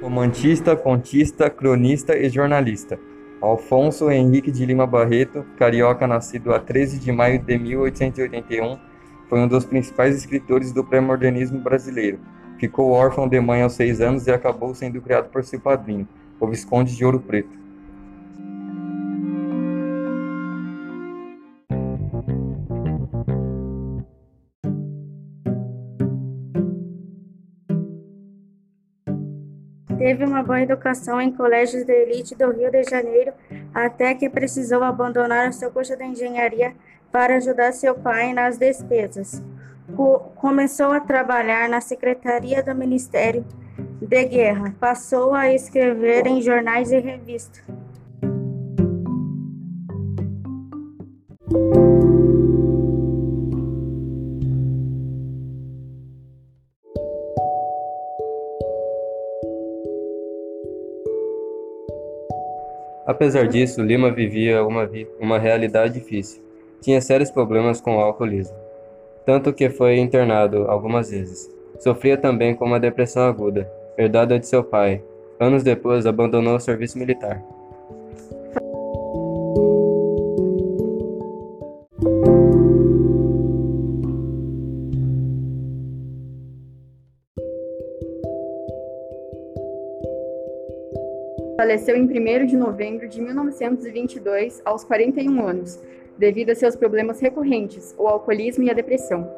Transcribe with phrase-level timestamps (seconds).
[0.00, 3.00] Romantista, contista, cronista e jornalista.
[3.40, 8.78] Alfonso Henrique de Lima Barreto, carioca nascido a 13 de maio de 1881,
[9.28, 12.20] foi um dos principais escritores do pré-modernismo brasileiro.
[12.60, 16.06] Ficou órfão de mãe aos seis anos e acabou sendo criado por seu padrinho,
[16.38, 17.58] o Visconde de Ouro Preto.
[29.98, 33.32] Teve uma boa educação em colégios de elite do Rio de Janeiro,
[33.74, 36.72] até que precisou abandonar o seu curso de engenharia
[37.10, 39.42] para ajudar seu pai nas despesas.
[39.96, 43.44] Co começou a trabalhar na secretaria do Ministério
[44.00, 47.77] de Guerra, passou a escrever em jornais e revistas.
[63.08, 64.86] Apesar disso, Lima vivia uma,
[65.18, 66.42] uma realidade difícil.
[66.78, 68.54] Tinha sérios problemas com o alcoolismo,
[69.24, 71.50] tanto que foi internado algumas vezes.
[71.78, 75.02] Sofria também com uma depressão aguda, herdada de seu pai.
[75.40, 77.42] Anos depois, abandonou o serviço militar.
[91.58, 95.82] Faleceu em 1 de novembro de 1922, aos 41 anos,
[96.16, 99.28] devido a seus problemas recorrentes, o alcoolismo e a depressão.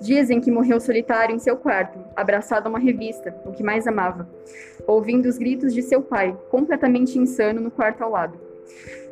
[0.00, 4.28] Dizem que morreu solitário em seu quarto, abraçado a uma revista, o que mais amava,
[4.86, 8.38] ouvindo os gritos de seu pai, completamente insano no quarto ao lado.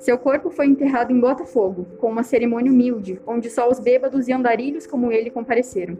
[0.00, 4.32] Seu corpo foi enterrado em Botafogo, com uma cerimônia humilde, onde só os bêbados e
[4.32, 5.96] andarilhos como ele compareceram.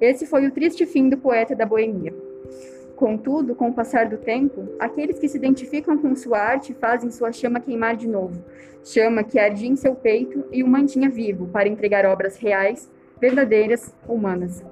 [0.00, 2.12] Esse foi o triste fim do poeta da boemia.
[2.98, 7.30] Contudo, com o passar do tempo, aqueles que se identificam com sua arte fazem sua
[7.30, 8.44] chama queimar de novo,
[8.82, 13.94] chama que ardia em seu peito e o mantinha vivo para entregar obras reais, verdadeiras,
[14.08, 14.64] humanas.